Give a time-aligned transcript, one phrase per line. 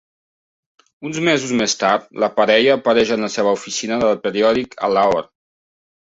[1.09, 5.23] Uns mesos més tard la parella apareix en la seva oficina del periòdic a Lahore.